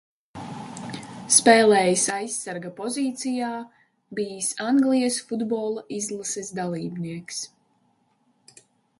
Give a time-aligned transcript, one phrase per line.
[1.33, 3.49] Spēlējis aizsarga pozīcijā,
[4.19, 7.43] bijis Anglijas futbola izlases dalībnieks.